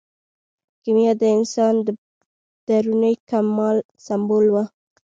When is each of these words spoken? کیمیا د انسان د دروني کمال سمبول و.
کیمیا 0.83 1.13
د 1.21 1.23
انسان 1.37 1.75
د 1.85 1.87
دروني 2.67 3.13
کمال 3.29 3.77
سمبول 4.05 4.45
و. 4.49 4.55